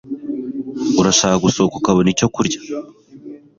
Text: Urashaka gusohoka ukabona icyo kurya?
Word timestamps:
Urashaka 0.99 1.37
gusohoka 1.45 1.75
ukabona 1.79 2.09
icyo 2.13 2.27
kurya? 2.35 2.59